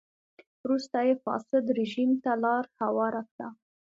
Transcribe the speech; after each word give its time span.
وروسته 0.63 0.97
یې 1.07 1.15
فاسد 1.23 1.63
رژیم 1.79 2.11
ته 2.23 2.31
لار 2.43 2.65
هواره 2.81 3.21
کړه. 3.31 3.47